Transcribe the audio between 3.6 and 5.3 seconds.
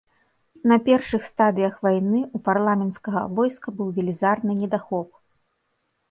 быў велізарны недахоп.